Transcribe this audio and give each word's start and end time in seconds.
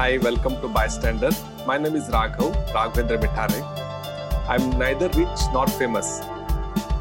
Hi, 0.00 0.16
welcome 0.16 0.58
to 0.62 0.66
Bystander. 0.66 1.30
My 1.66 1.76
name 1.76 1.94
is 1.94 2.08
Raghav, 2.08 2.54
Raghavendra 2.72 3.20
Mithare. 3.22 3.60
I'm 4.48 4.70
neither 4.78 5.08
rich 5.08 5.40
nor 5.52 5.66
famous. 5.66 6.22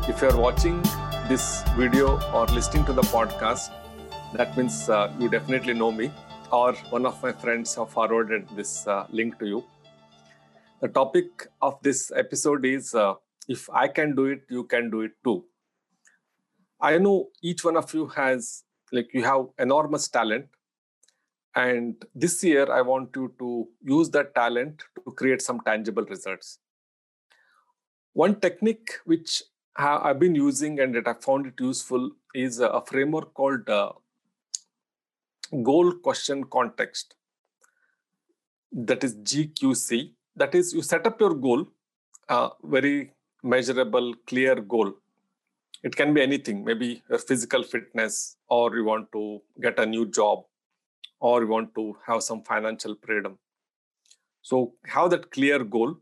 If 0.10 0.22
you're 0.22 0.36
watching 0.36 0.82
this 1.30 1.64
video 1.78 2.20
or 2.34 2.46
listening 2.48 2.84
to 2.88 2.92
the 2.92 3.04
podcast, 3.04 3.72
that 4.34 4.58
means 4.58 4.90
uh, 4.90 5.14
you 5.18 5.30
definitely 5.30 5.76
know 5.76 5.94
me, 5.94 6.12
or 6.52 6.74
one 6.90 7.06
of 7.06 7.24
my 7.24 7.32
friends 7.32 7.74
have 7.76 7.90
forwarded 7.90 8.50
this 8.58 8.86
uh, 8.86 9.08
link 9.12 9.40
to 9.40 9.48
you. 9.48 9.64
The 10.82 10.90
topic 10.90 11.48
of 11.62 11.82
this 11.82 12.12
episode 12.14 12.66
is 12.66 12.94
uh, 12.94 13.14
If 13.48 13.70
I 13.70 13.88
can 13.88 14.14
do 14.14 14.26
it, 14.26 14.42
you 14.50 14.66
can 14.66 14.90
do 14.90 15.04
it 15.04 15.12
too. 15.24 15.46
I 16.82 16.98
know 16.98 17.30
each 17.42 17.64
one 17.64 17.78
of 17.78 17.94
you 17.94 18.08
has, 18.08 18.66
like, 18.92 19.14
you 19.14 19.24
have 19.24 19.46
enormous 19.58 20.10
talent 20.10 20.48
and 21.60 21.96
this 22.16 22.44
year, 22.44 22.72
I 22.72 22.82
want 22.82 23.10
you 23.16 23.34
to 23.40 23.68
use 23.84 24.10
that 24.12 24.34
talent 24.34 24.84
to 25.04 25.12
create 25.12 25.42
some 25.42 25.60
tangible 25.62 26.04
results. 26.04 26.60
One 28.14 28.40
technique 28.40 28.92
which 29.06 29.44
I've 29.76 30.20
been 30.20 30.36
using 30.36 30.80
and 30.80 30.96
that 30.96 31.08
I 31.08 31.14
found 31.14 31.48
it 31.48 31.54
useful 31.60 32.12
is 32.36 32.60
a 32.60 32.82
framework 32.86 33.34
called 33.34 33.70
uh, 33.70 33.92
Goal 35.64 35.94
Question 35.94 36.44
Context. 36.44 37.16
That 38.72 39.04
is 39.04 39.16
GQC. 39.16 40.12
That 40.36 40.56
is, 40.56 40.74
you 40.74 40.82
set 40.82 41.08
up 41.08 41.20
your 41.20 41.34
goal, 41.34 41.68
a 42.28 42.50
very 42.64 43.14
measurable, 43.44 44.14
clear 44.28 44.56
goal. 44.56 44.94
It 45.84 45.96
can 45.96 46.14
be 46.14 46.22
anything, 46.22 46.66
maybe 46.66 47.02
your 47.10 47.20
physical 47.20 47.64
fitness, 47.64 48.36
or 48.50 48.76
you 48.76 48.84
want 48.84 49.12
to 49.14 49.42
get 49.62 49.80
a 49.80 49.86
new 49.86 50.06
job, 50.06 50.44
or 51.20 51.42
you 51.42 51.48
want 51.48 51.76
to 51.76 51.98
have 52.06 52.24
some 52.24 52.44
financial 52.44 52.96
freedom. 53.04 53.38
So, 54.42 54.74
have 54.86 55.10
that 55.12 55.32
clear 55.32 55.64
goal. 55.64 55.98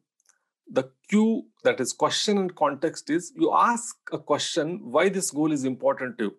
The 0.70 0.90
Q, 1.10 1.46
that 1.64 1.80
is 1.80 1.94
question 1.94 2.38
and 2.38 2.56
context, 2.56 3.10
is 3.10 3.32
you 3.36 3.54
ask 3.54 3.96
a 4.12 4.20
question 4.20 4.92
why 4.92 5.10
this 5.10 5.32
goal 5.32 5.52
is 5.52 5.64
important 5.64 6.18
to 6.18 6.26
you. 6.26 6.36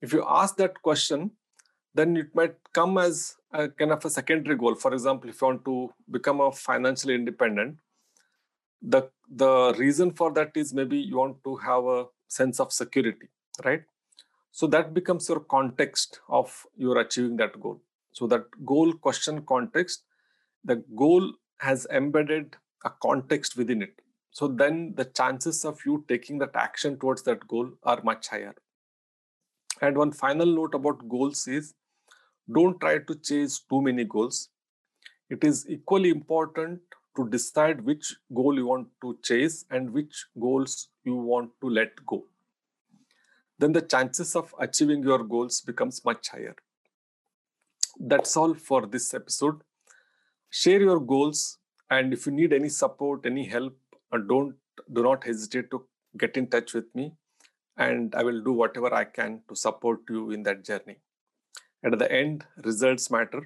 If 0.00 0.12
you 0.12 0.24
ask 0.26 0.56
that 0.56 0.80
question, 0.82 1.32
then 1.94 2.16
it 2.16 2.34
might 2.34 2.54
come 2.72 2.96
as 2.98 3.36
a 3.52 3.68
kind 3.68 3.92
of 3.92 4.04
a 4.04 4.10
secondary 4.10 4.56
goal. 4.56 4.74
For 4.74 4.92
example, 4.92 5.28
if 5.30 5.40
you 5.40 5.46
want 5.48 5.64
to 5.64 5.90
become 6.10 6.40
a 6.40 6.52
financially 6.52 7.14
independent, 7.14 7.78
the 8.80 9.10
the 9.28 9.74
reason 9.78 10.12
for 10.12 10.32
that 10.32 10.52
is 10.54 10.72
maybe 10.72 10.98
you 10.98 11.16
want 11.16 11.42
to 11.44 11.56
have 11.56 11.84
a 11.84 12.06
sense 12.28 12.60
of 12.60 12.72
security, 12.72 13.28
right? 13.64 13.82
So 14.50 14.66
that 14.68 14.94
becomes 14.94 15.28
your 15.28 15.40
context 15.40 16.20
of 16.28 16.66
your 16.76 16.98
achieving 16.98 17.36
that 17.36 17.60
goal. 17.60 17.80
So 18.12 18.26
that 18.28 18.46
goal 18.64 18.92
question 18.92 19.42
context, 19.42 20.02
the 20.64 20.82
goal 20.96 21.32
has 21.58 21.86
embedded 21.90 22.56
a 22.84 22.90
context 22.90 23.56
within 23.56 23.82
it. 23.82 24.00
So 24.30 24.48
then 24.48 24.94
the 24.96 25.04
chances 25.04 25.64
of 25.64 25.80
you 25.84 26.04
taking 26.08 26.38
that 26.38 26.54
action 26.54 26.98
towards 26.98 27.22
that 27.22 27.46
goal 27.46 27.70
are 27.82 28.00
much 28.02 28.28
higher. 28.28 28.54
And 29.80 29.96
one 29.96 30.12
final 30.12 30.46
note 30.46 30.74
about 30.74 31.08
goals 31.08 31.46
is 31.46 31.74
don't 32.52 32.80
try 32.80 32.98
to 32.98 33.14
chase 33.14 33.60
too 33.60 33.82
many 33.82 34.04
goals. 34.04 34.48
It 35.30 35.44
is 35.44 35.68
equally 35.68 36.10
important 36.10 36.80
to 37.16 37.28
decide 37.28 37.84
which 37.84 38.16
goal 38.34 38.54
you 38.54 38.66
want 38.66 38.88
to 39.02 39.18
chase 39.22 39.64
and 39.70 39.92
which 39.92 40.26
goals 40.40 40.88
you 41.04 41.14
want 41.16 41.50
to 41.60 41.68
let 41.68 42.04
go 42.06 42.24
then 43.58 43.72
the 43.72 43.82
chances 43.82 44.36
of 44.36 44.54
achieving 44.58 45.02
your 45.02 45.24
goals 45.24 45.60
becomes 45.60 46.04
much 46.04 46.28
higher. 46.28 46.56
That's 47.98 48.36
all 48.36 48.54
for 48.54 48.86
this 48.86 49.12
episode. 49.14 49.62
Share 50.50 50.80
your 50.80 51.00
goals 51.00 51.58
and 51.90 52.12
if 52.12 52.26
you 52.26 52.32
need 52.32 52.52
any 52.52 52.68
support 52.68 53.24
any 53.24 53.44
help 53.46 53.76
uh, 54.12 54.18
don't 54.18 54.54
do 54.92 55.02
not 55.02 55.24
hesitate 55.24 55.70
to 55.70 55.84
get 56.16 56.36
in 56.36 56.46
touch 56.46 56.74
with 56.74 56.86
me 56.94 57.12
and 57.76 58.14
i 58.14 58.22
will 58.22 58.40
do 58.42 58.52
whatever 58.52 58.92
i 58.94 59.04
can 59.04 59.40
to 59.48 59.56
support 59.56 60.00
you 60.08 60.30
in 60.30 60.42
that 60.42 60.64
journey. 60.64 60.96
At 61.84 61.98
the 61.98 62.10
end 62.10 62.44
results 62.64 63.10
matter. 63.10 63.42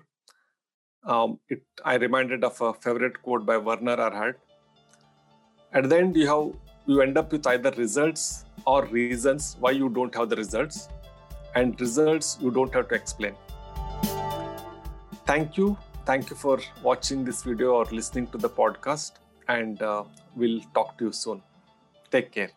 Um, 1.05 1.39
it 1.49 1.63
i 1.85 1.97
reminded 1.97 2.45
of 2.45 2.61
a 2.61 2.73
favorite 2.73 3.23
quote 3.23 3.45
by 3.45 3.57
werner 3.59 3.97
erhard. 3.97 4.37
At 5.73 5.89
the 5.89 5.99
end 5.99 6.17
you 6.17 6.29
have 6.29 6.55
you 6.87 7.01
end 7.01 7.17
up 7.17 7.33
with 7.33 7.47
either 7.47 7.71
results 7.73 8.45
or 8.67 8.85
reasons 8.87 9.57
why 9.61 9.71
you 9.71 9.89
don't 9.89 10.15
have 10.15 10.29
the 10.29 10.37
results 10.37 10.89
and 11.55 11.81
results 11.81 12.39
you 12.41 12.51
don't 12.51 12.73
have 12.75 12.89
to 12.89 12.95
explain. 12.95 13.35
Thank 15.27 15.57
you. 15.57 15.77
Thank 16.05 16.31
you 16.31 16.37
for 16.37 16.59
watching 16.83 17.25
this 17.25 17.43
video 17.43 17.75
or 17.75 17.85
listening 17.87 18.27
to 18.29 18.39
the 18.39 18.49
podcast 18.49 19.13
and 19.49 19.81
uh, 19.83 20.05
we'll 20.35 20.61
talk 20.75 20.99
to 20.99 21.07
you 21.07 21.13
soon. 21.13 21.43
Take 22.11 22.33
care 22.33 22.51